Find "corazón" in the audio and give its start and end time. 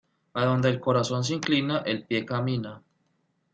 0.79-1.23